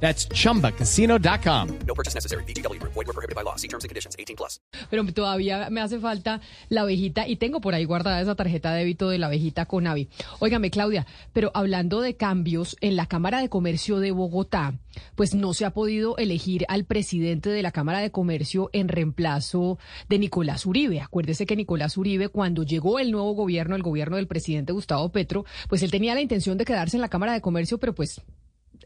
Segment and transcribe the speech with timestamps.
[0.00, 1.68] That's chumbacasino.com.
[1.86, 2.44] No purchase necessary.
[2.44, 2.80] BGW.
[2.82, 3.56] Void were prohibited by law.
[3.56, 4.14] See terms and conditions.
[4.18, 4.60] 18 plus.
[4.90, 8.80] Pero todavía me hace falta la abejita y tengo por ahí guardada esa tarjeta de
[8.80, 10.08] débito de la abejita con Avi.
[10.38, 14.74] Óigame, Claudia, pero hablando de cambios en la Cámara de Comercio de Bogotá,
[15.14, 19.78] pues no se ha podido elegir al presidente de la Cámara de Comercio en reemplazo
[20.08, 21.00] de Nicolás Uribe.
[21.00, 25.44] Acuérdese que Nicolás Uribe, cuando llegó el nuevo gobierno, el gobierno del presidente Gustavo Petro,
[25.68, 28.20] pues él tenía la intención de quedarse en la Cámara de Comercio, pero pues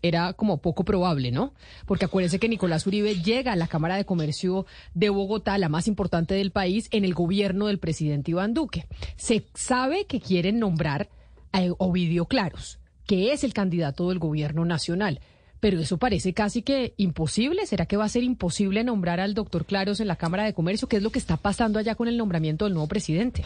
[0.02, 1.52] era como poco probable, ¿no?
[1.86, 5.88] Porque acuérdense que Nicolás Uribe llega a la Cámara de Comercio de Bogotá, la más
[5.88, 8.86] importante del país, en el gobierno del presidente Iván Duque.
[9.16, 11.08] Se sabe que quieren nombrar
[11.52, 15.20] a Ovidio Claros, que es el candidato del gobierno nacional.
[15.60, 17.66] Pero eso parece casi que imposible.
[17.66, 20.88] ¿Será que va a ser imposible nombrar al doctor Claros en la Cámara de Comercio?
[20.88, 23.44] ¿Qué es lo que está pasando allá con el nombramiento del nuevo presidente?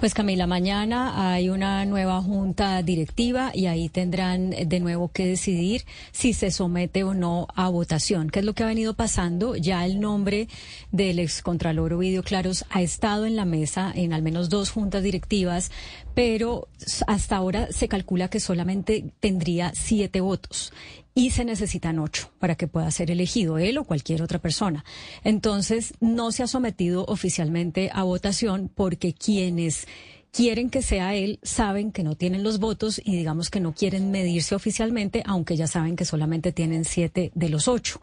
[0.00, 5.84] Pues Camila, mañana hay una nueva junta directiva y ahí tendrán de nuevo que decidir
[6.12, 8.30] si se somete o no a votación.
[8.30, 9.56] ¿Qué es lo que ha venido pasando?
[9.56, 10.48] Ya el nombre
[10.92, 15.72] del excontralor Ovidio Claros ha estado en la mesa en al menos dos juntas directivas,
[16.14, 16.68] pero
[17.08, 20.72] hasta ahora se calcula que solamente tendría siete votos
[21.18, 24.84] y se necesitan ocho para que pueda ser elegido él o cualquier otra persona.
[25.24, 29.88] Entonces, no se ha sometido oficialmente a votación porque quienes
[30.30, 34.12] quieren que sea él saben que no tienen los votos y digamos que no quieren
[34.12, 38.00] medirse oficialmente, aunque ya saben que solamente tienen siete de los ocho.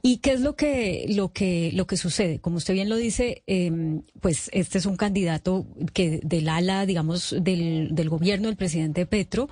[0.00, 2.38] ¿Y qué es lo que, lo que, lo que sucede?
[2.38, 3.72] Como usted bien lo dice, eh,
[4.20, 9.48] pues este es un candidato que del ala, digamos, del, del gobierno del presidente Petro.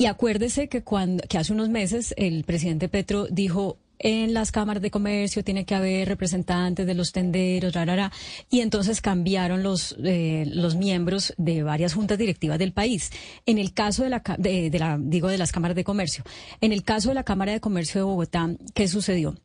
[0.00, 4.82] Y acuérdese que cuando, que hace unos meses el presidente Petro dijo en las cámaras
[4.82, 8.10] de comercio tiene que haber representantes de los tenderos, rarara,
[8.48, 13.10] y entonces cambiaron los eh, los miembros de varias juntas directivas del país.
[13.44, 16.24] En el caso de la, de, la digo de las cámaras de comercio,
[16.62, 19.36] en el caso de la Cámara de Comercio de Bogotá, ¿qué sucedió?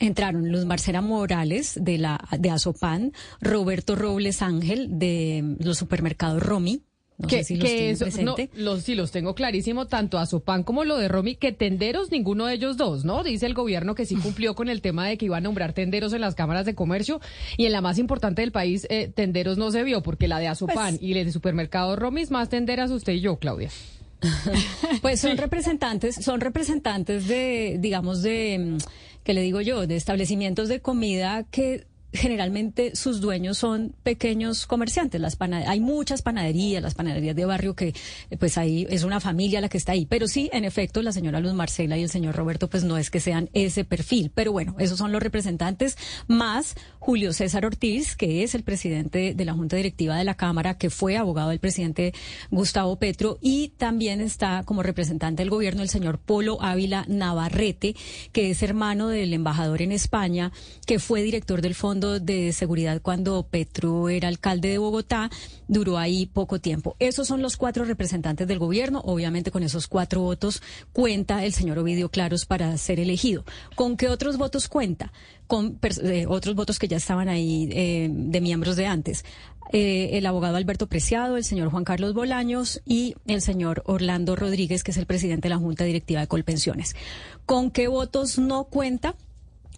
[0.00, 6.82] Entraron Luz Marcela Morales de la de Azopan, Roberto Robles Ángel de los supermercados Romi,
[7.18, 10.26] no que, sé si los que eso, no, los, sí, los tengo clarísimo, tanto a
[10.26, 13.22] Sopan como lo de Romy, que tenderos, ninguno de ellos dos, ¿no?
[13.22, 16.12] Dice el gobierno que sí cumplió con el tema de que iba a nombrar tenderos
[16.12, 17.20] en las cámaras de comercio
[17.56, 20.48] y en la más importante del país, eh, tenderos no se vio, porque la de
[20.48, 23.70] Azopan Pues- y la de supermercado Romy es más tenderas usted y yo, Claudia.
[25.02, 28.76] Pues son representantes, son representantes de, digamos, de, mm,
[29.24, 29.86] ¿qué le digo yo?
[29.86, 35.20] De establecimientos de comida que generalmente sus dueños son pequeños comerciantes.
[35.20, 37.94] Las hay muchas panaderías, las panaderías de barrio que
[38.30, 40.06] eh, pues ahí es una familia la que está ahí.
[40.06, 43.10] Pero sí, en efecto, la señora Luz Marcela y el señor Roberto pues no es
[43.10, 44.30] que sean ese perfil.
[44.34, 45.96] Pero bueno, esos son los representantes
[46.28, 50.78] más Julio César Ortiz, que es el presidente de la Junta Directiva de la Cámara,
[50.78, 52.12] que fue abogado del presidente
[52.50, 57.96] Gustavo Petro y también está como representante del gobierno el señor Polo Ávila Navarrete,
[58.32, 60.52] que es hermano del embajador en España,
[60.86, 65.30] que fue director del Fondo de Seguridad cuando Petro era alcalde de Bogotá,
[65.68, 66.96] duró ahí poco tiempo.
[66.98, 69.00] Esos son los cuatro representantes del gobierno.
[69.04, 73.44] Obviamente con esos cuatro votos cuenta el señor Ovidio Claros para ser elegido.
[73.74, 75.12] ¿Con qué otros votos cuenta?
[75.46, 79.24] Con eh, otros votos que ya estaban ahí eh, de miembros de antes.
[79.72, 84.84] Eh, el abogado Alberto Preciado, el señor Juan Carlos Bolaños y el señor Orlando Rodríguez,
[84.84, 86.94] que es el presidente de la Junta Directiva de Colpensiones.
[87.46, 89.14] ¿Con qué votos no cuenta?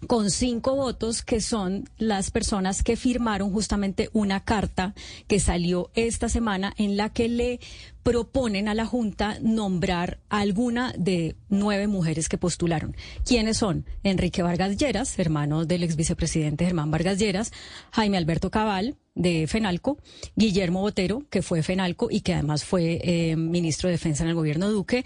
[0.07, 4.93] Con cinco votos que son las personas que firmaron justamente una carta
[5.27, 7.59] que salió esta semana en la que le
[8.03, 12.95] proponen a la Junta nombrar a alguna de nueve mujeres que postularon.
[13.25, 13.85] ¿Quiénes son?
[14.03, 17.51] Enrique Vargas Lleras, hermano del ex vicepresidente Germán Vargas Lleras,
[17.91, 19.97] Jaime Alberto Cabal, de FENALCO,
[20.35, 24.35] Guillermo Botero, que fue FENALCO y que además fue eh, ministro de Defensa en el
[24.35, 25.03] gobierno Duque,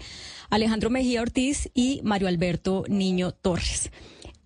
[0.50, 3.90] Alejandro Mejía Ortiz y Mario Alberto Niño Torres.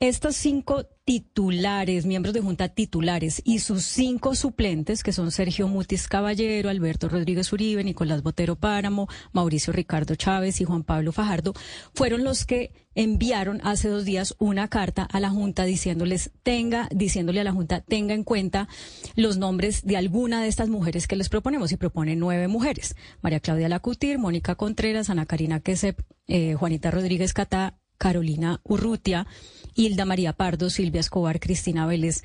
[0.05, 6.09] Estos cinco titulares, miembros de junta titulares y sus cinco suplentes, que son Sergio Mutis
[6.09, 11.55] Caballero, Alberto Rodríguez Uribe, Nicolás Botero Páramo, Mauricio Ricardo Chávez y Juan Pablo Fajardo,
[11.95, 17.41] fueron los que enviaron hace dos días una carta a la Junta diciéndoles tenga, diciéndole
[17.41, 18.69] a la Junta tenga en cuenta
[19.17, 22.95] los nombres de alguna de estas mujeres que les proponemos y propone nueve mujeres.
[23.23, 29.27] María Claudia Lacutir, Mónica Contreras, Ana Karina Quesep, eh, Juanita Rodríguez Catá, Carolina Urrutia,
[29.75, 32.23] Hilda María Pardo, Silvia Escobar, Cristina Vélez,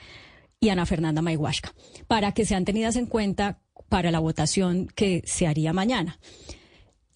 [0.60, 1.74] y Ana Fernanda Mayhuasca,
[2.08, 6.20] para que sean tenidas en cuenta para la votación que se haría mañana.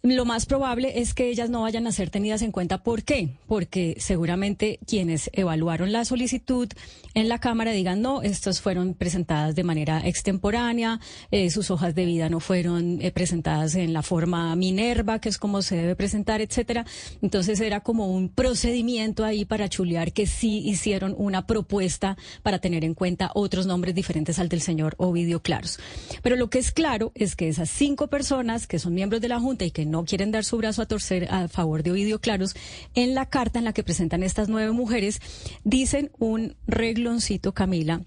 [0.05, 2.83] Lo más probable es que ellas no vayan a ser tenidas en cuenta.
[2.83, 3.37] ¿Por qué?
[3.47, 6.67] Porque seguramente quienes evaluaron la solicitud
[7.13, 10.99] en la Cámara digan, no, estas fueron presentadas de manera extemporánea,
[11.31, 15.37] eh, sus hojas de vida no fueron eh, presentadas en la forma Minerva, que es
[15.37, 16.85] como se debe presentar, etcétera.
[17.21, 22.83] Entonces era como un procedimiento ahí para chulear que sí hicieron una propuesta para tener
[22.83, 25.79] en cuenta otros nombres diferentes al del señor Ovidio Claros.
[26.21, 29.39] Pero lo que es claro es que esas cinco personas que son miembros de la
[29.39, 32.55] Junta y que quieren dar su brazo a torcer a favor de Ovidio Claros,
[32.95, 35.19] en la carta en la que presentan estas nueve mujeres,
[35.63, 38.01] dicen un regloncito, Camila,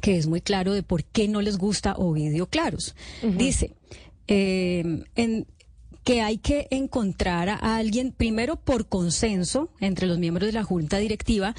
[0.00, 2.94] que es muy claro de por qué no les gusta Ovidio Claros.
[3.22, 3.74] Dice,
[4.26, 5.46] eh, en,
[6.08, 10.96] que hay que encontrar a alguien, primero por consenso entre los miembros de la Junta
[10.96, 11.54] Directiva,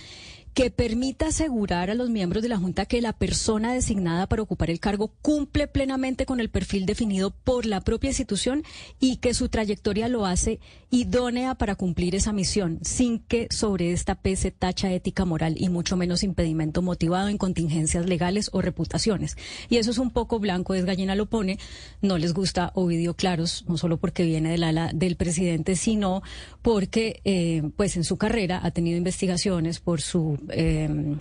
[0.54, 4.70] que permita asegurar a los miembros de la Junta que la persona designada para ocupar
[4.70, 8.64] el cargo cumple plenamente con el perfil definido por la propia institución
[9.00, 10.60] y que su trayectoria lo hace
[10.92, 15.96] idónea para cumplir esa misión, sin que sobre esta pese tacha ética moral y mucho
[15.96, 19.38] menos impedimento motivado en contingencias legales o reputaciones.
[19.70, 21.60] Y eso es un poco blanco, es gallina lo pone,
[22.02, 26.24] no les gusta Ovidio Claros, no solo porque viene del ala del presidente, sino
[26.62, 31.18] porque eh, pues en su carrera ha tenido investigaciones por su eh,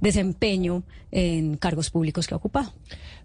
[0.00, 2.72] desempeño en cargos públicos que ha ocupado.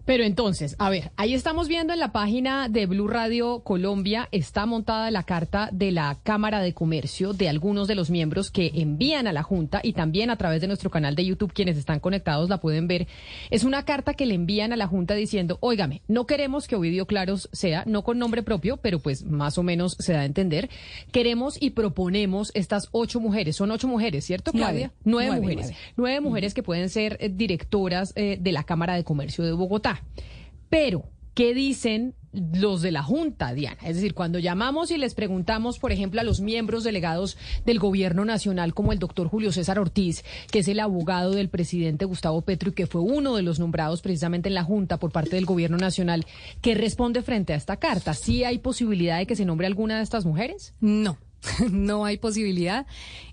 [0.06, 4.66] Pero entonces, a ver, ahí estamos viendo en la página de Blue Radio Colombia, está
[4.66, 9.28] montada la carta de la Cámara de Comercio de algunos de los miembros que envían
[9.28, 12.50] a la Junta y también a través de nuestro canal de YouTube, quienes están conectados
[12.50, 13.08] la pueden ver.
[13.50, 17.06] Es una carta que le envían a la Junta diciendo, óigame, no queremos que Ovidio
[17.06, 20.70] Claros sea, no con nombre propio, pero pues más o menos se da a entender.
[21.14, 23.56] Queremos y proponemos estas ocho mujeres.
[23.56, 24.92] Son ocho mujeres, ¿cierto, Claudia?
[25.06, 25.72] Nueve, mujeres.
[25.96, 29.93] Nueve, mujeres que pueden ser eh, directoras eh, de la Cámara de Comercio de Bogotá.
[30.70, 31.04] Pero,
[31.34, 33.78] ¿qué dicen los de la Junta, Diana?
[33.86, 38.26] Es decir, cuando llamamos y les preguntamos, por ejemplo, a los miembros delegados del Gobierno
[38.26, 42.72] Nacional, como el doctor Julio César Ortiz, que es el abogado del presidente Gustavo Petro
[42.72, 45.78] y que fue uno de los nombrados precisamente en la Junta por parte del Gobierno
[45.78, 46.26] Nacional,
[46.62, 48.14] ¿qué responde frente a esta carta?
[48.14, 50.74] ¿Sí hay posibilidad de que se nombre alguna de estas mujeres?
[50.80, 51.18] No.
[51.72, 52.86] no hay posibilidad.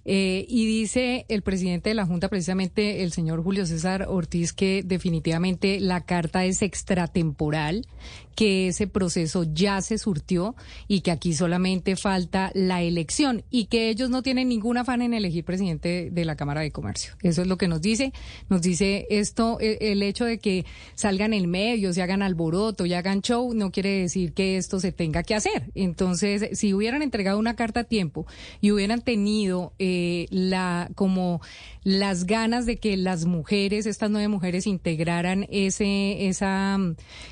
[0.05, 4.83] Eh, y dice el presidente de la Junta, precisamente el señor Julio César Ortiz, que
[4.85, 7.87] definitivamente la carta es extratemporal,
[8.35, 10.55] que ese proceso ya se surtió
[10.89, 15.13] y que aquí solamente falta la elección y que ellos no tienen ningún afán en
[15.13, 17.15] elegir presidente de la Cámara de Comercio.
[17.23, 18.15] Eso es lo que nos dice.
[18.49, 20.65] Nos dice esto, e, el hecho de que
[20.95, 24.93] salgan en medios y hagan alboroto y hagan show, no quiere decir que esto se
[24.93, 25.71] tenga que hacer.
[25.75, 28.27] Entonces, si hubieran entregado una carta a tiempo
[28.63, 29.91] y hubieran tenido eh,
[30.31, 31.41] la como
[31.83, 36.79] las ganas de que las mujeres, estas nueve mujeres, integraran ese esa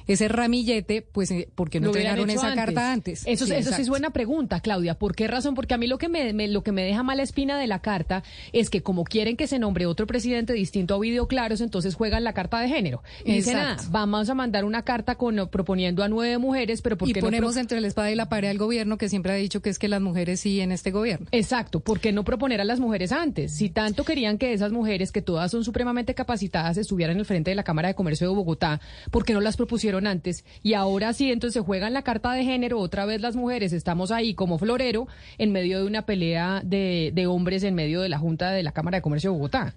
[0.07, 3.23] ese ramillete pues, eh, ¿por qué no entregaron esa carta antes?
[3.27, 4.99] Eso, sí, eso sí es buena pregunta, Claudia.
[4.99, 5.55] ¿Por qué razón?
[5.55, 8.23] Porque a mí lo que me, lo que me deja mala espina de la carta
[8.53, 12.25] es que como quieren que se nombre otro presidente distinto a Ovidio Claros, entonces juegan
[12.25, 13.03] la carta de género.
[13.25, 17.13] Y dicen, ah, vamos a mandar una carta con proponiendo a nueve mujeres, pero ¿por
[17.13, 19.61] qué y ponemos entre la espada y la pared al gobierno que siempre ha dicho
[19.61, 21.27] que es que las mujeres sí en este gobierno.
[21.33, 21.81] Exacto.
[21.81, 23.55] ¿Por qué no proponer a las mujeres antes?
[23.55, 27.51] Si tanto querían que esas mujeres, que todas son supremamente capacitadas, estuvieran en el frente
[27.51, 28.81] de la Cámara de Comercio de Bogotá,
[29.11, 30.47] ¿por qué no las propusieron antes?
[30.63, 34.11] Y ahora sí, entonces se juegan la carta de género, otra vez las mujeres estamos
[34.11, 38.19] ahí como florero en medio de una pelea de, de hombres en medio de la
[38.19, 39.75] Junta de la Cámara de Comercio de Bogotá.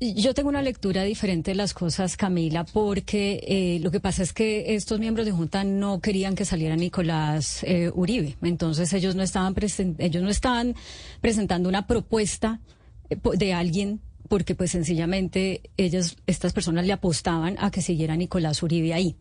[0.00, 4.32] Yo tengo una lectura diferente de las cosas, Camila, porque eh, lo que pasa es
[4.32, 8.36] que estos miembros de Junta no querían que saliera Nicolás eh, Uribe.
[8.42, 9.54] Entonces ellos no estaban
[9.98, 10.74] ellos no estaban
[11.20, 12.60] presentando una propuesta
[13.08, 18.62] eh, de alguien porque pues sencillamente ellas, estas personas le apostaban a que siguiera Nicolás
[18.62, 19.16] Uribe ahí.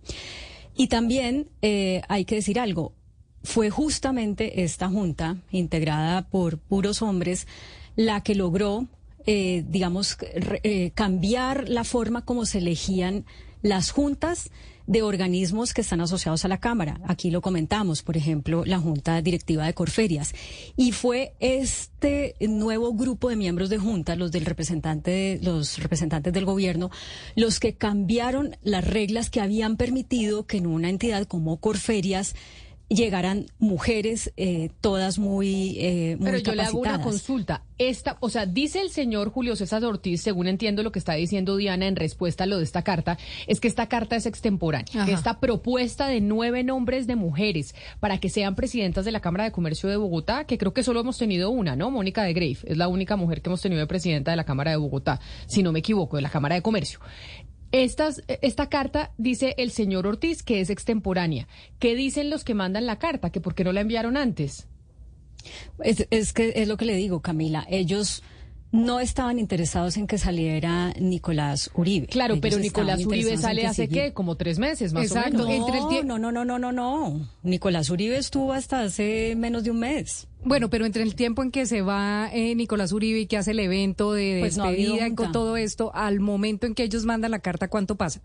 [0.75, 2.93] Y también eh, hay que decir algo,
[3.43, 7.47] fue justamente esta junta, integrada por puros hombres,
[7.95, 8.87] la que logró,
[9.25, 13.25] eh, digamos, eh, cambiar la forma como se elegían
[13.61, 14.49] las juntas
[14.85, 16.99] de organismos que están asociados a la Cámara.
[17.05, 20.33] Aquí lo comentamos, por ejemplo, la Junta Directiva de Corferias.
[20.75, 26.45] Y fue este nuevo grupo de miembros de Junta, los del representante, los representantes del
[26.45, 26.91] gobierno,
[27.35, 32.35] los que cambiaron las reglas que habían permitido que en una entidad como Corferias
[32.89, 37.63] llegaran mujeres, eh, todas muy, eh, muy Pero yo le hago una consulta.
[37.77, 41.57] Esta, o sea, dice el señor Julio César Ortiz, según entiendo lo que está diciendo
[41.57, 45.05] Diana en respuesta a lo de esta carta, es que esta carta es extemporánea.
[45.07, 49.51] esta propuesta de nueve nombres de mujeres para que sean presidentas de la Cámara de
[49.51, 51.89] Comercio de Bogotá, que creo que solo hemos tenido una, ¿no?
[51.91, 54.71] Mónica de Grave es la única mujer que hemos tenido de presidenta de la Cámara
[54.71, 56.99] de Bogotá, si no me equivoco, de la Cámara de Comercio
[57.73, 61.47] Estas, esta carta dice el señor Ortiz que es extemporánea.
[61.79, 63.31] ¿Qué dicen los que mandan la carta?
[63.31, 64.67] ¿Que por qué no la enviaron antes?
[65.83, 67.65] Es, es que es lo que le digo, Camila.
[67.67, 68.21] Ellos
[68.73, 72.07] no estaban interesados en que saliera Nicolás Uribe.
[72.07, 75.43] Claro, Ellos pero Nicolás Uribe sale hace qué, como tres meses más Exacto.
[75.43, 75.69] o menos.
[75.69, 77.29] entre el No, no, no, no, no, no.
[77.43, 80.27] Nicolás Uribe estuvo hasta hace menos de un mes.
[80.43, 83.51] Bueno, pero entre el tiempo en que se va eh, Nicolás Uribe y que hace
[83.51, 87.05] el evento de Pues no despedida y con todo esto, al momento en que ellos
[87.05, 88.21] mandan la carta, ¿cuánto pasa?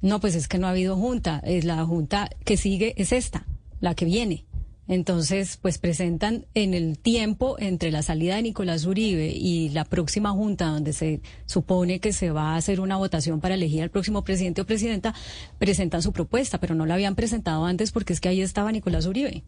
[0.00, 1.40] No, pues es que no ha habido junta.
[1.44, 3.48] Es la junta que sigue es esta,
[3.80, 4.44] la que viene.
[4.86, 10.30] Entonces, pues presentan en el tiempo entre la salida de Nicolás Uribe y la próxima
[10.32, 14.24] junta, donde se supone que se va a hacer una votación para elegir al próximo
[14.24, 15.14] presidente o presidenta,
[15.58, 19.06] presentan su propuesta, pero no la habían presentado antes porque es que ahí estaba Nicolás
[19.06, 19.42] Uribe.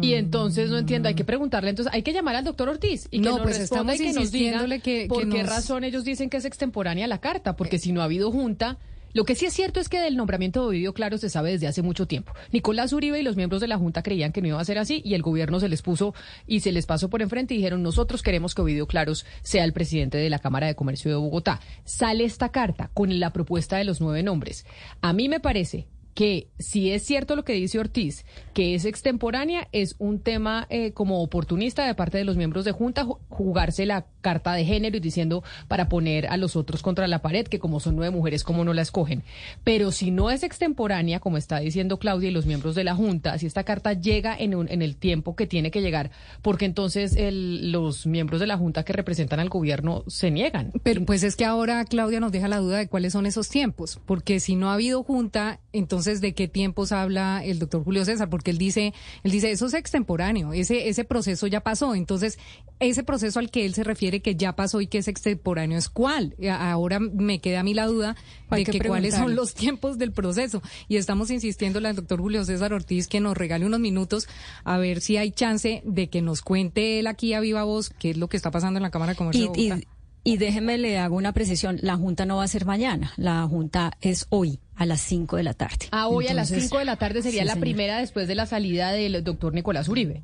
[0.00, 3.18] Y entonces no entiendo, hay que preguntarle, entonces hay que llamar al doctor Ortiz y
[3.20, 5.84] que No, nos pues responda y que nos diga que- por que qué nos- razón
[5.84, 8.78] ellos dicen que es extemporánea la carta, porque si no ha habido junta,
[9.14, 11.68] lo que sí es cierto es que del nombramiento de Ovidio Claro se sabe desde
[11.68, 12.32] hace mucho tiempo.
[12.52, 15.00] Nicolás Uribe y los miembros de la junta creían que no iba a ser así
[15.04, 16.14] y el gobierno se les puso
[16.46, 19.72] y se les pasó por enfrente y dijeron, nosotros queremos que Ovidio Claros sea el
[19.72, 21.60] presidente de la Cámara de Comercio de Bogotá.
[21.84, 24.66] Sale esta carta con la propuesta de los nueve nombres.
[25.00, 29.66] A mí me parece que si es cierto lo que dice Ortiz, que es extemporánea,
[29.72, 33.84] es un tema eh, como oportunista de parte de los miembros de Junta ju- jugarse
[33.84, 37.58] la carta de género y diciendo para poner a los otros contra la pared, que
[37.58, 39.22] como son nueve mujeres, ¿cómo no la escogen?
[39.64, 43.36] Pero si no es extemporánea, como está diciendo Claudia y los miembros de la Junta,
[43.38, 46.10] si esta carta llega en, un- en el tiempo que tiene que llegar,
[46.42, 50.70] porque entonces el- los miembros de la Junta que representan al gobierno se niegan.
[50.84, 53.98] Pero pues es que ahora Claudia nos deja la duda de cuáles son esos tiempos,
[54.06, 58.28] porque si no ha habido junta, entonces de qué tiempos habla el doctor Julio César,
[58.30, 58.92] porque él dice,
[59.22, 62.38] él dice eso es extemporáneo, ese ese proceso ya pasó, entonces
[62.80, 65.88] ese proceso al que él se refiere que ya pasó y que es extemporáneo es
[65.88, 66.34] cuál.
[66.50, 68.16] A- Ahora me queda a mí la duda
[68.58, 72.72] de que cuáles son los tiempos del proceso y estamos insistiendo al doctor Julio César
[72.72, 74.28] Ortiz que nos regale unos minutos
[74.64, 78.10] a ver si hay chance de que nos cuente él aquí a viva voz qué
[78.10, 79.88] es lo que está pasando en la Cámara de Comercio Y, de Bogotá.
[80.24, 83.92] Y, déjeme le hago una precisión, la junta no va a ser mañana, la junta
[84.00, 85.86] es hoy a las 5 de la tarde.
[85.92, 88.34] Ah, hoy a las Entonces, 5 de la tarde sería sí, la primera después de
[88.34, 90.22] la salida del doctor Nicolás Uribe.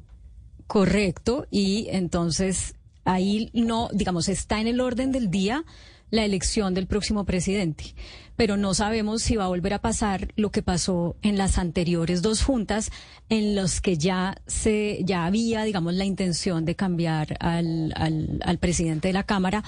[0.67, 5.65] Correcto, y entonces ahí no, digamos, está en el orden del día
[6.11, 7.95] la elección del próximo presidente,
[8.41, 12.23] pero no sabemos si va a volver a pasar lo que pasó en las anteriores
[12.23, 12.91] dos juntas
[13.29, 18.57] en los que ya se ya había, digamos, la intención de cambiar al, al, al
[18.57, 19.63] presidente de la Cámara,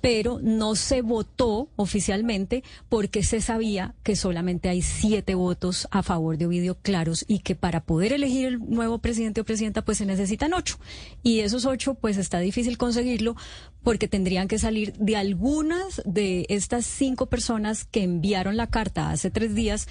[0.00, 6.36] pero no se votó oficialmente porque se sabía que solamente hay siete votos a favor
[6.36, 10.04] de Ovidio Claros y que para poder elegir el nuevo presidente o presidenta pues se
[10.04, 10.78] necesitan ocho.
[11.22, 13.36] Y esos ocho pues está difícil conseguirlo
[13.82, 19.30] porque tendrían que salir de algunas de estas cinco personas que enviaron la carta hace
[19.30, 19.86] tres días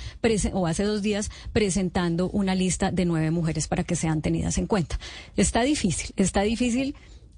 [0.54, 4.68] o hace dos días presentando una lista de nueve mujeres para que sean tenidas en
[4.68, 5.00] cuenta.
[5.38, 6.96] Está difícil, está difícil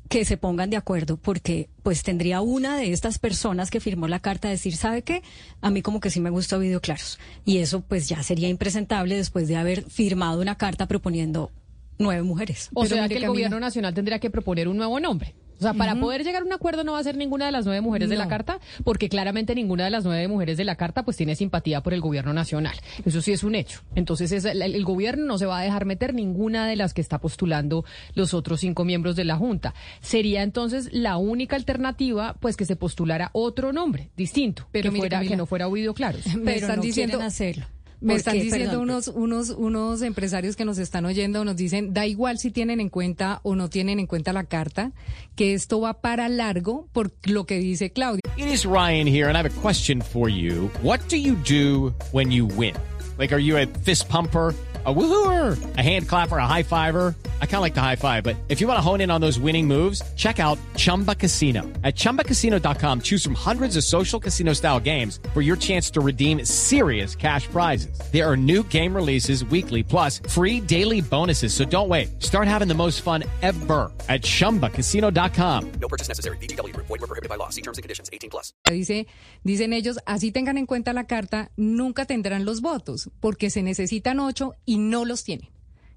[0.09, 4.21] que se pongan de acuerdo porque pues tendría una de estas personas que firmó la
[4.21, 5.21] carta decir, ¿sabe qué?
[5.59, 7.19] A mí como que sí me gusta Video Claros.
[7.43, 11.51] Y eso pues ya sería impresentable después de haber firmado una carta proponiendo
[11.99, 12.69] nueve mujeres.
[12.73, 13.27] O Pero sea que el Camila.
[13.27, 15.35] gobierno nacional tendría que proponer un nuevo nombre.
[15.57, 17.65] O sea, para poder llegar a un acuerdo no va a ser ninguna de las
[17.65, 21.03] nueve mujeres de la carta, porque claramente ninguna de las nueve mujeres de la carta
[21.03, 22.75] pues tiene simpatía por el gobierno nacional.
[23.05, 23.81] Eso sí es un hecho.
[23.95, 27.01] Entonces es- el, el gobierno no se va a dejar meter ninguna de las que
[27.01, 29.73] está postulando los otros cinco miembros de la Junta.
[30.01, 34.99] Sería entonces la única alternativa pues que se postulara otro nombre distinto, Pero que, mire,
[35.01, 35.31] fuera, Camila.
[35.31, 36.25] que no fuera Ovidio Claros.
[36.35, 37.65] Me Pero están no diciendo hacerlo.
[37.99, 38.43] Me ¿Por están qué?
[38.43, 38.89] diciendo Perdón.
[38.89, 42.89] unos, unos, unos empresarios que nos están oyendo, nos dicen, da igual si tienen en
[42.89, 44.91] cuenta o no tienen en cuenta la carta,
[45.35, 48.21] que esto va para largo por lo que dice Claudia.
[48.37, 50.69] It is Ryan here, and I have a question for you.
[50.83, 52.75] What do you do when you win?
[53.17, 54.53] Like, are you a fist pumper?
[54.87, 57.13] A woohooer, a hand clapper, a high fiver.
[57.41, 59.19] I kind of like the high five, but if you want to hone in on
[59.19, 61.63] those winning moves, check out Chumba Casino.
[61.83, 66.45] At chumbacasino.com, choose from hundreds of social casino style games for your chance to redeem
[66.45, 67.99] serious cash prizes.
[68.13, 71.53] There are new game releases weekly, plus free daily bonuses.
[71.53, 72.23] So don't wait.
[72.23, 75.71] Start having the most fun ever at chumbacasino.com.
[75.81, 76.37] No purchase necessary.
[76.37, 76.87] VGW Group.
[76.87, 77.49] Void were prohibited by law.
[77.49, 78.09] See terms and conditions.
[78.13, 78.53] 18 plus.
[78.63, 79.07] Dice,
[79.43, 84.21] dicen ellos, así tengan en cuenta la carta, nunca tendrán los votos, porque se necesitan
[84.21, 85.49] ocho y no los tienen.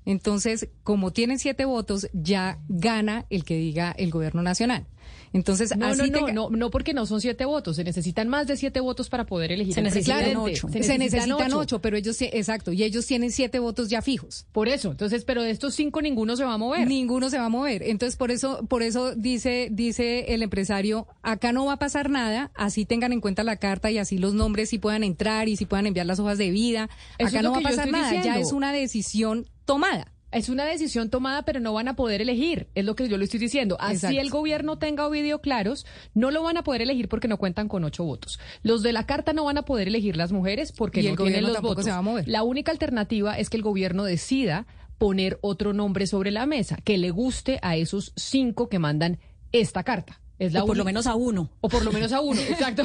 [0.05, 4.87] Entonces, como tienen siete votos, ya gana el que diga el gobierno nacional.
[5.33, 7.77] Entonces, No, así no, no, no, no, porque no son siete votos.
[7.77, 9.75] Se necesitan más de siete votos para poder elegir.
[9.75, 10.69] Se necesitan ocho.
[10.69, 14.47] se necesitan ocho, pero ellos, exacto, y ellos tienen siete votos ya fijos.
[14.53, 16.87] Por eso, entonces, pero de estos cinco ninguno se va a mover.
[16.87, 17.83] Ninguno se va a mover.
[17.83, 22.51] Entonces, por eso, por eso dice, dice el empresario, acá no va a pasar nada,
[22.55, 25.67] así tengan en cuenta la carta y así los nombres sí puedan entrar y sí
[25.67, 26.89] puedan enviar las hojas de vida.
[27.19, 30.13] Eso acá no va a pasar nada, ya es una decisión tomada.
[30.33, 32.69] Es una decisión tomada, pero no van a poder elegir.
[32.75, 33.77] Es lo que yo le estoy diciendo.
[33.81, 34.21] Así Exacto.
[34.21, 37.85] el gobierno tenga Ovidio claros, no lo van a poder elegir porque no cuentan con
[37.85, 38.39] ocho votos.
[38.63, 41.17] Los de la carta no van a poder elegir las mujeres porque Y no el
[41.17, 41.85] tienen los votos.
[41.85, 42.29] se va a mover.
[42.29, 44.67] La única alternativa es que el gobierno decida
[44.99, 49.19] poner otro nombre sobre la mesa que le guste a esos cinco que mandan
[49.51, 50.21] esta carta.
[50.41, 51.51] Es la o por lo menos a uno.
[51.61, 52.83] O por lo menos a uno, exacto.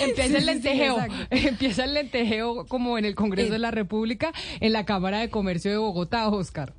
[0.00, 0.96] Empieza el sí, lentejeo.
[1.30, 3.52] Empieza el lentejeo como en el Congreso Eh.
[3.52, 6.74] de la República, en la Cámara de Comercio de Bogotá, Oscar.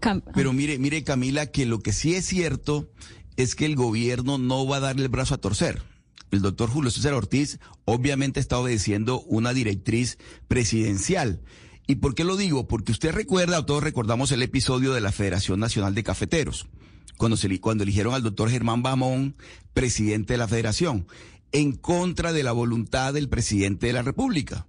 [0.00, 2.90] Cam- Pero mire, mire Camila, que lo que sí es cierto
[3.36, 5.82] es que el gobierno no va a darle el brazo a torcer.
[6.30, 11.40] El doctor Julio César Ortiz obviamente está obedeciendo una directriz presidencial.
[11.86, 12.68] ¿Y por qué lo digo?
[12.68, 16.66] Porque usted recuerda, o todos recordamos el episodio de la Federación Nacional de Cafeteros,
[17.16, 19.36] cuando, se, cuando eligieron al doctor Germán Bamón,
[19.74, 21.06] presidente de la federación,
[21.52, 24.66] en contra de la voluntad del presidente de la República.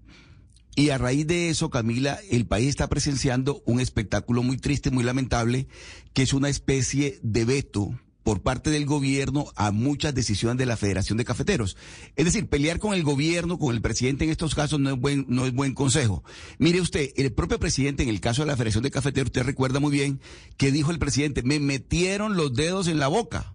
[0.76, 5.04] Y a raíz de eso, Camila, el país está presenciando un espectáculo muy triste, muy
[5.04, 5.68] lamentable,
[6.14, 10.78] que es una especie de veto por parte del gobierno a muchas decisiones de la
[10.78, 11.78] Federación de Cafeteros.
[12.16, 15.26] Es decir, pelear con el gobierno, con el presidente en estos casos no es buen,
[15.28, 16.24] no es buen consejo.
[16.58, 19.80] Mire usted, el propio presidente en el caso de la Federación de Cafeteros, usted recuerda
[19.80, 20.20] muy bien
[20.58, 23.54] que dijo el presidente, me metieron los dedos en la boca.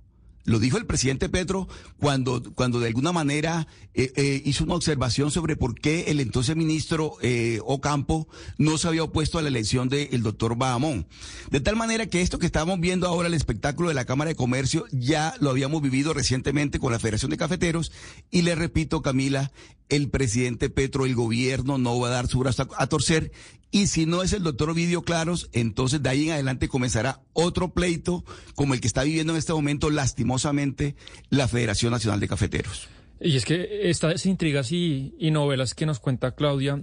[0.48, 5.30] Lo dijo el presidente Petro cuando, cuando de alguna manera eh, eh, hizo una observación
[5.30, 9.90] sobre por qué el entonces ministro eh, Ocampo no se había opuesto a la elección
[9.90, 11.06] del doctor Bahamón.
[11.50, 14.36] De tal manera que esto que estamos viendo ahora, el espectáculo de la Cámara de
[14.36, 17.92] Comercio, ya lo habíamos vivido recientemente con la Federación de Cafeteros.
[18.30, 19.52] Y le repito, Camila,
[19.88, 23.32] el presidente Petro, el gobierno no va a dar su brazo a, torcer.
[23.70, 27.72] Y si no es el doctor Ovidio Claros, entonces de ahí en adelante comenzará otro
[27.74, 30.96] pleito como el que está viviendo en este momento lastimosamente
[31.30, 32.88] la Federación Nacional de Cafeteros.
[33.20, 36.82] Y es que estas intrigas y, y novelas que nos cuenta Claudia,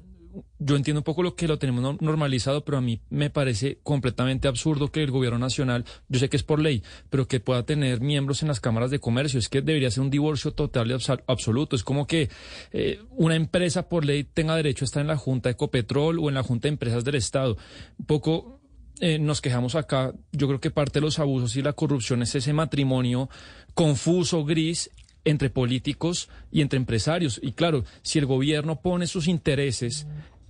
[0.59, 3.79] yo entiendo un poco lo que lo tenemos no- normalizado, pero a mí me parece
[3.83, 7.63] completamente absurdo que el gobierno nacional, yo sé que es por ley, pero que pueda
[7.63, 9.39] tener miembros en las cámaras de comercio.
[9.39, 10.93] Es que debería ser un divorcio total y
[11.27, 11.75] absoluto.
[11.75, 12.29] Es como que
[12.71, 16.29] eh, una empresa por ley tenga derecho a estar en la Junta de Ecopetrol o
[16.29, 17.57] en la Junta de Empresas del Estado.
[17.99, 18.59] Un poco
[19.01, 22.33] eh, nos quejamos acá, yo creo que parte de los abusos y la corrupción es
[22.35, 23.29] ese matrimonio
[23.73, 24.89] confuso, gris
[25.25, 27.39] entre políticos y entre empresarios.
[27.43, 30.07] Y claro, si el gobierno pone sus intereses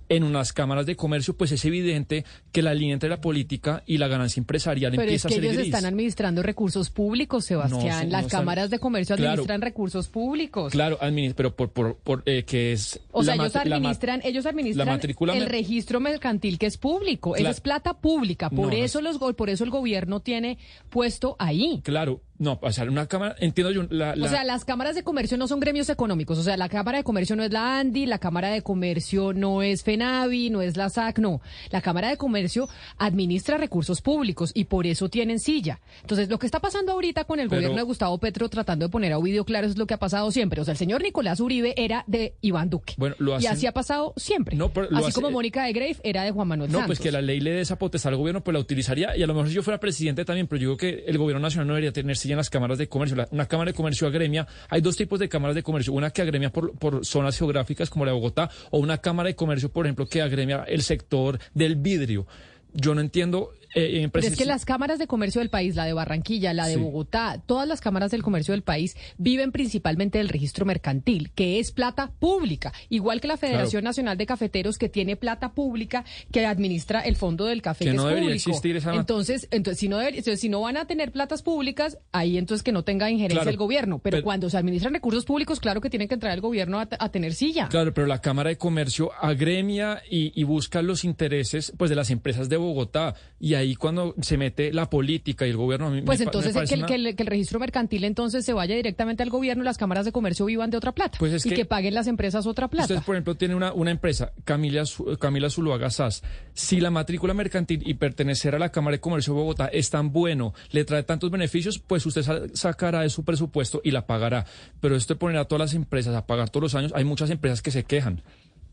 [0.08, 3.98] en unas cámaras de comercio, pues es evidente que la línea entre la política y
[3.98, 5.66] la ganancia empresarial Pero es empieza que a ser ellos gris.
[5.74, 8.06] están administrando recursos públicos, Sebastián.
[8.06, 9.32] No, Las no cámaras de comercio Claro.
[9.32, 10.72] administran recursos públicos.
[10.72, 10.98] Claro,
[11.36, 13.00] pero por, por, por, eh, que es...
[13.12, 17.36] O sea, ellos administran, ellos administran la matrícula el registro mercantil que es público.
[17.36, 18.50] Eso es plata pública.
[18.50, 20.58] Por eso los por eso el gobierno tiene
[20.90, 21.80] puesto ahí.
[21.84, 25.02] Claro, no, o sea, una cámara, entiendo yo, la, la- O sea, las cámaras de
[25.02, 26.38] comercio no son gremios económicos.
[26.38, 29.62] O sea, la Cámara de Comercio no es la ANDI, la Cámara de Comercio no
[29.62, 31.40] es FENAVI, no es la SAC, no.
[31.70, 35.80] La Cámara de Comercio administra recursos públicos y por eso tienen silla.
[36.02, 38.90] Entonces, lo que está pasando ahorita con el Pero- gobierno de Gustavo Petro tratando de
[38.90, 40.60] poner a Ovidio Claro es lo que ha pasado siempre.
[40.60, 42.94] O sea, el señor Nicolás Uribe era de Iván Duque.
[42.98, 44.54] Bueno, lo Y hacen- así ha pasado siempre.
[44.56, 46.98] No, pero así hace- como Mónica de Grave era de Juan Manuel No, Santos.
[46.98, 49.16] pues que la ley le dé esa potestad al gobierno, pues la utilizaría.
[49.16, 51.40] Y a lo mejor si yo fuera presidente también, pero yo digo que el gobierno
[51.40, 53.16] nacional no debería tener silla en las cámaras de comercio.
[53.16, 54.46] La- una cámara de comercio agremia.
[54.68, 55.92] Hay dos tipos de cámaras de comercio.
[55.92, 59.36] Una que agremia por, por zonas geográficas como la de Bogotá, o una cámara de
[59.36, 62.26] comercio, por ejemplo, que agremia el sector del vidrio.
[62.72, 63.52] Yo no entiendo.
[63.74, 66.74] Eh, Pero es que las cámaras de comercio del país, la de Barranquilla, la de
[66.74, 66.80] Sí.
[66.80, 71.72] Bogotá, todas las cámaras del comercio del país viven principalmente del registro mercantil, que es
[71.72, 77.00] plata pública, igual que la Federación Nacional de Cafeteros, que tiene plata pública que administra
[77.00, 78.50] el fondo del café, Que que, no es debería público.
[78.50, 81.98] existir esa- Entonces, entonces si no debería- entonces, si no van a tener platas públicas,
[82.12, 83.98] ahí entonces que no tenga injerencia Claro, el gobierno.
[83.98, 86.88] Pero, pero- cuando se administran recursos públicos, claro que tiene que entrar el gobierno a,
[86.98, 87.68] a tener silla.
[87.68, 92.10] Claro, pero la Cámara de Comercio agremia y, y busca los intereses pues de las
[92.10, 93.14] empresas de Bogotá.
[93.38, 95.90] Y ahí cuando se mete la política y el gobierno...
[96.04, 98.52] Pues me entonces me que, el, una- que el- que el registro mercantil entonces se
[98.52, 101.18] vaya directamente al gobierno y las cámaras de comercio vivan de otra plata.
[101.18, 102.92] Pues es y que- que, paguen las empresas otra plata.
[102.94, 104.84] Usted, por ejemplo, tiene una, una empresa, Camila,
[105.20, 106.22] Camila Zuluaga SAS.
[106.54, 110.12] Si la matrícula mercantil y pertenecer a la Cámara de Comercio de Bogotá es tan
[110.12, 114.46] bueno, le trae tantos beneficios, pues usted sa- sacará de su presupuesto y la pagará.
[114.80, 117.30] Pero esto de poner a todas las empresas a pagar todos los años, hay muchas
[117.30, 118.22] empresas que se quejan.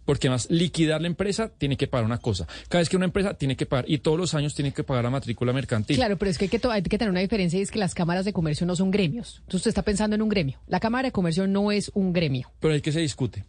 [0.06, 2.48] Porque además liquidar la empresa tiene que pagar una cosa.
[2.70, 5.04] Cada vez que una empresa tiene que pagar y todos los años tiene que pagar
[5.04, 5.96] la matrícula mercantil.
[5.96, 7.80] Claro, pero es que hay que, to- hay que tener una diferencia y es que
[7.80, 9.38] las cámaras de comercio no son gremios.
[9.40, 10.60] Entonces usted está pensando en un gremio.
[10.68, 12.52] La Cámara de Comercio no es un gremio.
[12.60, 13.46] Pero hay que se discute.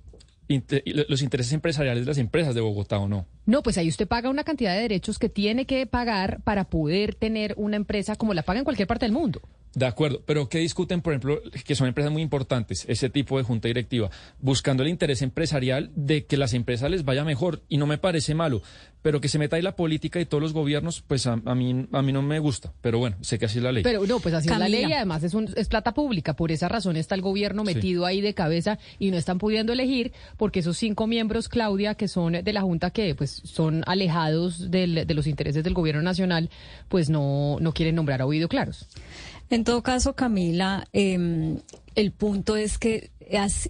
[1.08, 3.26] Los intereses empresariales de las empresas de Bogotá o no.
[3.46, 7.14] No, pues ahí usted paga una cantidad de derechos que tiene que pagar para poder
[7.14, 9.40] tener una empresa como la paga en cualquier parte del mundo.
[9.74, 13.44] De acuerdo, pero ¿qué discuten, por ejemplo, que son empresas muy importantes, ese tipo de
[13.44, 14.08] junta directiva,
[14.40, 17.62] buscando el interés empresarial de que las empresas les vaya mejor?
[17.68, 18.62] Y no me parece malo,
[19.02, 21.86] pero que se meta ahí la política y todos los gobiernos, pues a, a mí,
[21.92, 22.72] a mí no me gusta.
[22.82, 23.82] Pero bueno, sé que así es la ley.
[23.82, 26.34] Pero no, pues así es la ley y además es, un- es plata pública.
[26.36, 27.74] Por esa razón está el gobierno Sí.
[27.74, 32.06] metido ahí de cabeza y no están pudiendo elegir porque esos cinco miembros, Claudia, que
[32.08, 36.48] son de la Junta que pues son alejados del- de los intereses del gobierno nacional,
[36.88, 38.86] pues no, no quieren nombrar a Ovidio Claros.
[39.50, 41.58] En todo caso, Camila, eh,
[41.94, 43.10] el punto es que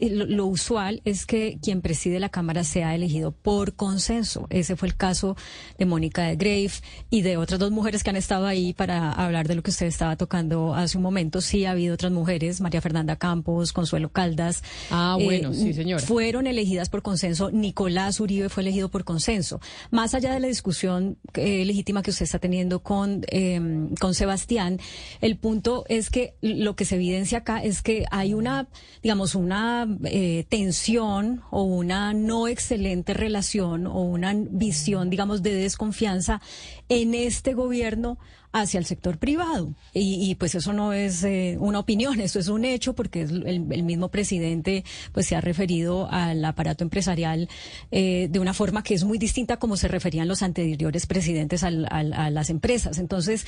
[0.00, 4.46] lo, usual es que quien preside la Cámara sea elegido por consenso.
[4.50, 5.36] Ese fue el caso
[5.78, 6.70] de Mónica de Grave
[7.10, 9.86] y de otras dos mujeres que han estado ahí para hablar de lo que usted
[9.86, 11.40] estaba tocando hace un momento.
[11.40, 14.62] Sí ha habido otras mujeres, María Fernanda Campos, Consuelo Caldas.
[14.90, 16.02] Ah, bueno, sí, señora.
[16.02, 17.50] Fueron elegidas por consenso.
[17.50, 19.60] Nicolás Uribe fue elegido por consenso.
[19.90, 23.60] Más allá de la discusión eh, legítima que usted está teniendo con, eh,
[24.00, 24.80] con Sebastián,
[25.20, 28.68] el punto es que lo que se evidencia acá es que hay una,
[29.02, 36.40] digamos, una eh, tensión o una no excelente relación o una visión, digamos, de desconfianza
[36.88, 38.18] en este gobierno
[38.52, 39.74] hacia el sector privado.
[39.92, 43.30] Y, y, pues eso no es eh, una opinión, eso es un hecho porque es
[43.30, 47.48] el, el mismo presidente pues se ha referido al aparato empresarial
[47.90, 51.88] eh, de una forma que es muy distinta como se referían los anteriores presidentes al-
[51.90, 52.98] al- a las empresas.
[52.98, 53.44] Entonces,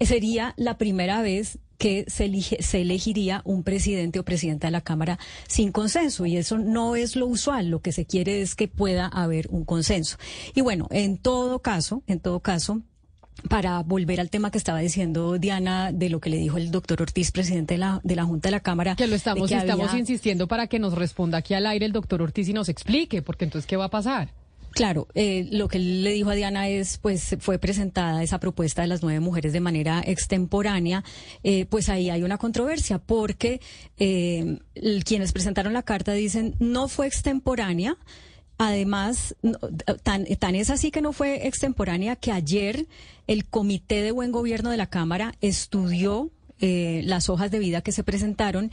[0.00, 4.82] sería la primera vez que se, elige- se elegiría un presidente o presidenta de la
[4.82, 8.68] Cámara sin consenso y eso no es lo usual, lo que se quiere es que
[8.68, 10.16] pueda haber un consenso.
[10.54, 12.82] Y bueno, en todo caso, en todo caso,
[13.48, 17.02] para volver al tema que estaba diciendo Diana de lo que le dijo el doctor
[17.02, 18.94] Ortiz, presidente de la, de la Junta de la Cámara.
[18.94, 21.92] Que lo estamos, que estamos había- insistiendo para que nos responda aquí al aire el
[21.92, 24.28] doctor Ortiz y nos explique, porque entonces, ¿qué va a pasar?
[24.72, 28.88] Claro, eh, lo que le dijo a Diana es, pues, fue presentada esa propuesta de
[28.88, 31.04] las nueve mujeres de manera extemporánea,
[31.44, 33.60] eh, pues ahí hay una controversia, porque
[33.98, 34.58] eh,
[35.04, 37.96] quienes presentaron la carta dicen no fue extemporánea.
[38.58, 39.34] Además,
[40.04, 42.86] tan es así que no fue extemporánea que ayer
[43.26, 46.30] el Comité de Buen Gobierno de la Cámara estudió
[46.64, 48.70] eh, las hojas de vida que se presentaron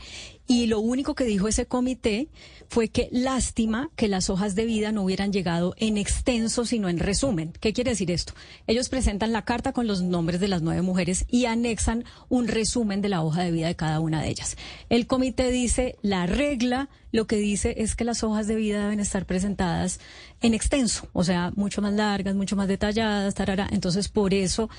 [0.50, 2.26] y lo único que dijo ese comité
[2.68, 6.98] fue que lástima que las hojas de vida no hubieran llegado en extenso, sino en
[6.98, 7.52] resumen.
[7.60, 8.32] ¿Qué quiere decir esto?
[8.66, 13.00] Ellos presentan la carta con los nombres de las nueve mujeres y anexan un resumen
[13.00, 14.56] de la hoja de vida de cada una de ellas.
[14.88, 19.00] El comité dice, la regla lo que dice es que las hojas de vida deben
[19.00, 19.98] estar presentadas
[20.42, 23.68] en extenso, o sea, mucho más largas, mucho más detalladas, tarara.
[23.72, 24.70] Entonces, por eso,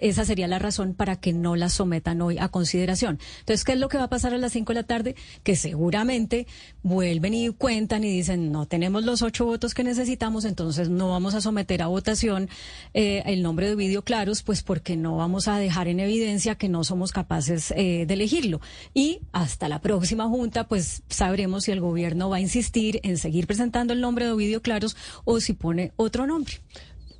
[0.00, 3.18] esa sería la razón para que no las sometan hoy a consideración.
[3.40, 5.16] Entonces, ¿qué es lo que va a pasar a las cinco de la tarde?
[5.42, 6.46] Que seguramente
[6.82, 11.34] vuelven y cuentan y dicen, no tenemos los ocho votos que necesitamos, entonces no vamos
[11.34, 12.48] a someter a votación
[12.94, 16.68] eh, el nombre de Ovidio Claros, pues porque no vamos a dejar en evidencia que
[16.68, 18.60] no somos capaces eh, de elegirlo.
[18.94, 23.46] Y hasta la próxima junta, pues sabremos si el gobierno va a insistir en seguir
[23.46, 26.54] presentando el nombre de Ovidio Claros o si pone otro nombre.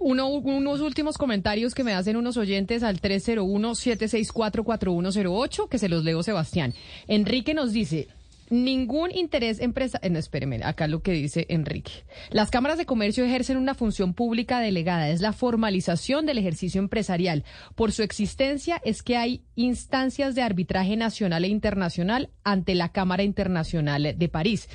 [0.00, 6.22] Uno, unos últimos comentarios que me hacen unos oyentes al 301-764-4108, que se los leo
[6.22, 6.72] Sebastián.
[7.06, 8.08] Enrique nos dice,
[8.50, 9.98] ningún interés empresa...
[10.02, 11.92] eh, No, espéreme, acá lo que dice Enrique.
[12.30, 17.44] Las cámaras de comercio ejercen una función pública delegada, es la formalización del ejercicio empresarial.
[17.74, 23.22] Por su existencia es que hay instancias de arbitraje nacional e internacional ante la Cámara
[23.22, 24.68] Internacional de París.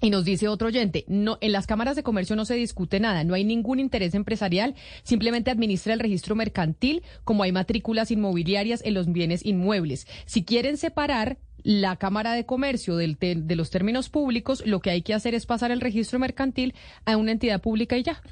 [0.00, 3.24] Y nos dice otro oyente, no, en las cámaras de comercio no se discute nada,
[3.24, 8.94] no hay ningún interés empresarial, simplemente administra el registro mercantil, como hay matrículas inmobiliarias en
[8.94, 10.06] los bienes inmuebles.
[10.24, 15.14] Si quieren separar la Cámara de Comercio de los términos públicos, lo que hay que
[15.14, 18.22] hacer es pasar el registro mercantil a una entidad pública y ya.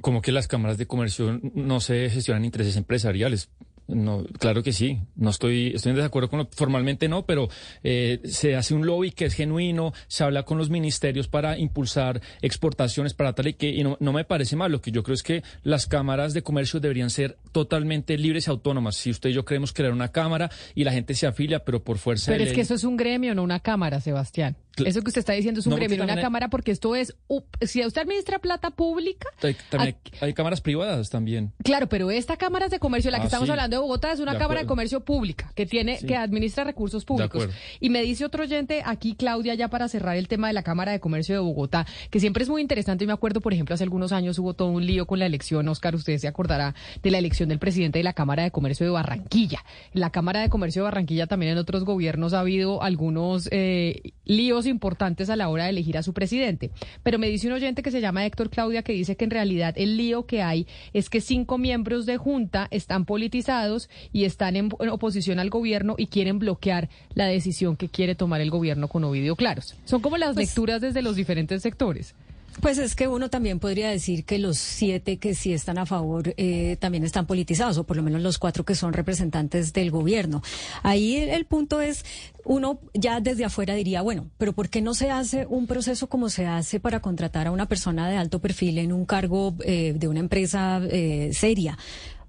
[0.00, 3.50] Como que las cámaras de comercio no se gestionan intereses empresariales.
[3.94, 4.98] No, claro que sí.
[5.16, 7.48] No estoy, estoy en desacuerdo con lo, formalmente no, pero
[7.84, 12.20] eh, se hace un lobby que es genuino, se habla con los ministerios para impulsar
[12.40, 14.70] exportaciones para tal y que y no, no me parece mal.
[14.72, 18.50] Lo que yo creo es que las cámaras de comercio deberían ser totalmente libres y
[18.50, 18.96] autónomas.
[18.96, 21.98] Si usted y yo queremos crear una cámara y la gente se afilia, pero por
[21.98, 24.56] fuerza Pero es ley- que eso es un gremio, no una cámara, Sebastián.
[24.84, 27.14] Eso que usted está diciendo es un No, gremio, una cámara, porque esto es,
[27.60, 31.52] si usted administra plata pública, Hay, también aquí- hay, hay cámaras privadas también.
[31.62, 33.50] Claro, pero esta Cámara de Comercio, la que Ah, estamos sí.
[33.50, 34.66] hablando de Bogotá, es una De Cámara de.
[34.66, 36.06] Comercio pública que tiene, Sí.
[36.06, 37.48] que administra recursos públicos.
[37.80, 40.92] Y me dice otro oyente aquí, Claudia, ya para cerrar el tema de la Cámara
[40.92, 43.04] de Comercio de Bogotá, que siempre es muy interesante.
[43.04, 45.68] Y me acuerdo, por ejemplo, hace algunos años hubo todo un lío con la elección,
[45.68, 48.92] Oscar, usted se acordará de la elección del presidente de la Cámara de Comercio de
[48.92, 49.64] Barranquilla.
[49.94, 54.12] En la Cámara de Comercio de Barranquilla también en otros gobiernos ha habido algunos eh,
[54.24, 56.70] líos importantes a la hora de elegir a su presidente.
[57.02, 59.74] Pero me dice un oyente que se llama Héctor Claudia que dice que en realidad
[59.76, 64.70] el lío que hay es que cinco miembros de Junta están politizados y están en,
[64.80, 69.04] en oposición al gobierno y quieren bloquear la decisión que quiere tomar el gobierno con
[69.04, 69.74] Ovidio Claros.
[69.84, 72.14] Son como las Pues- lecturas desde los diferentes sectores.
[72.60, 76.34] Pues es que uno también podría decir que los siete que sí están a favor
[76.36, 80.42] eh, también están politizados, o por lo menos los cuatro que son representantes del gobierno.
[80.82, 82.04] Ahí el, punto es,
[82.44, 86.28] uno ya desde afuera diría, bueno, pero ¿por qué no se hace un proceso como
[86.28, 90.08] se hace para contratar a una persona de alto perfil en un cargo eh, de
[90.08, 91.78] una empresa eh, seria?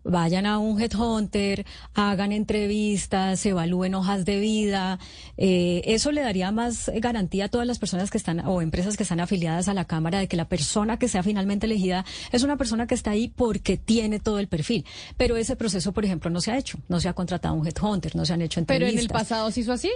[0.03, 4.99] Vayan a un headhunter, hagan entrevistas, evalúen hojas de vida.
[5.37, 9.03] Eh, eso le daría más garantía a todas las personas que están o empresas que
[9.03, 12.57] están afiliadas a la Cámara de que la persona que sea finalmente elegida es una
[12.57, 14.85] persona que está ahí porque tiene todo el perfil.
[15.17, 16.77] Pero ese proceso, por ejemplo, no se ha hecho.
[16.87, 19.05] No se ha contratado un headhunter, no se han hecho Pero entrevistas.
[19.05, 19.91] en el pasado se hizo así.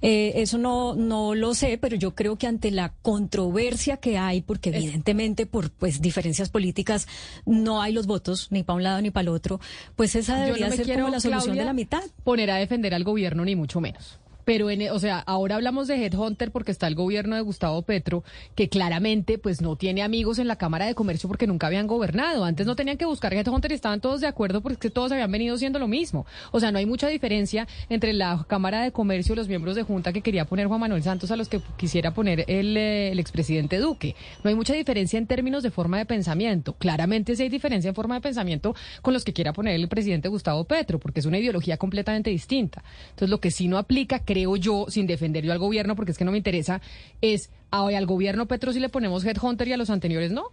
[0.00, 4.42] Eh, eso no, no lo sé, pero yo creo que ante la controversia que hay,
[4.42, 7.08] porque evidentemente por pues diferencias políticas
[7.46, 9.60] no hay los votos ni para un lado ni para el otro,
[9.96, 12.02] pues esa debería no ser como la solución Claudia, de la mitad.
[12.24, 14.18] poner a defender al gobierno, ni mucho menos.
[14.48, 18.24] Pero, en, o sea, ahora hablamos de Headhunter porque está el gobierno de Gustavo Petro,
[18.54, 22.46] que claramente pues no tiene amigos en la Cámara de Comercio porque nunca habían gobernado.
[22.46, 25.58] Antes no tenían que buscar Headhunter y estaban todos de acuerdo porque todos habían venido
[25.58, 26.24] siendo lo mismo.
[26.50, 29.82] O sea, no hay mucha diferencia entre la Cámara de Comercio y los miembros de
[29.82, 33.18] Junta que quería poner Juan Manuel Santos a los que quisiera poner el, eh, el
[33.18, 34.16] expresidente Duque.
[34.42, 36.72] No hay mucha diferencia en términos de forma de pensamiento.
[36.72, 40.30] Claramente sí hay diferencia en forma de pensamiento con los que quiera poner el presidente
[40.30, 42.82] Gustavo Petro, porque es una ideología completamente distinta.
[43.10, 46.18] Entonces, lo que sí no aplica, creo yo, sin defender yo al gobierno, porque es
[46.18, 46.80] que no me interesa,
[47.20, 50.44] es a- al gobierno Petro si le ponemos Headhunter y a los anteriores no.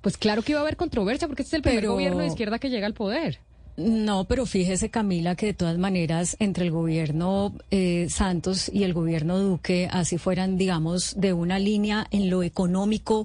[0.00, 2.26] Pues claro que iba a haber controversia, porque este es el primer Pero- gobierno de
[2.28, 3.40] izquierda que llega al poder.
[3.76, 8.92] No, pero fíjese Camila que de todas maneras entre el gobierno eh, Santos y el
[8.92, 13.24] gobierno Duque, así fueran, digamos, de una línea en lo económico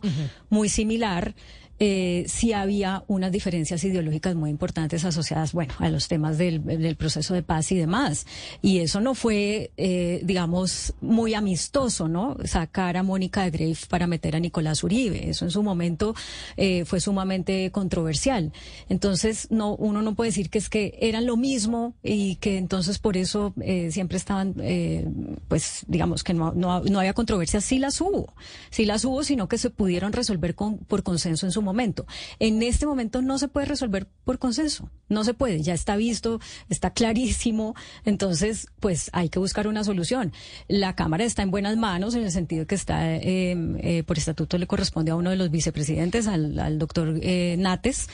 [0.51, 1.33] muy similar,
[1.79, 7.33] eh, sí había unas diferencias ideológicas muy importantes asociadas, bueno, a los temas del, proceso
[7.33, 8.25] de paz y demás.
[8.61, 12.37] Y eso no fue, eh, digamos, muy amistoso, ¿no?
[12.45, 15.29] Sacar a Mónica de Grave para meter a Nicolás Uribe.
[15.29, 16.15] Eso en su momento
[16.57, 18.51] eh, fue sumamente controversial.
[18.89, 22.99] Entonces, no, uno no puede decir que es que eran lo mismo y que entonces
[22.99, 25.07] por eso eh, siempre estaban, eh,
[25.47, 27.63] pues, digamos que no, no, no había controversias.
[27.63, 28.33] Sí las hubo,
[28.69, 32.05] sí las hubo, sino que se pudieron resolver con, por consenso en su momento.
[32.39, 36.39] En este momento no se puede resolver por consenso, no se puede, ya está visto,
[36.69, 40.33] está clarísimo, entonces pues hay que buscar una solución.
[40.67, 44.57] La Cámara está en buenas manos en el sentido que está, eh, eh, por estatuto
[44.57, 48.07] le corresponde a uno de los vicepresidentes, al, al doctor eh, Nates.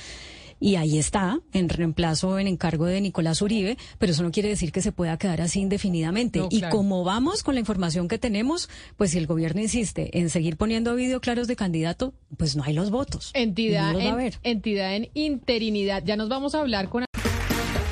[0.59, 4.71] Y ahí está, en reemplazo, en encargo de Nicolás Uribe, pero eso no quiere decir
[4.71, 6.39] que se pueda quedar así indefinidamente.
[6.39, 6.75] No, y claro.
[6.75, 10.95] como vamos con la información que tenemos, pues si el gobierno insiste en seguir poniendo
[10.95, 13.31] video claros de candidato, pues no hay los votos.
[13.33, 14.39] Entidad, No los en, haber.
[14.43, 16.03] entidad en interinidad.
[16.05, 17.05] Ya nos vamos a hablar con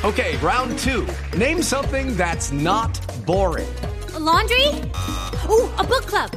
[0.03, 1.05] Okay, round two.
[1.37, 3.65] Name something that's not boring.
[4.15, 4.67] A laundry?
[5.49, 6.29] Ooh, a book club.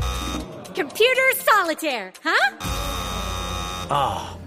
[0.74, 2.56] Computer solitaire, huh?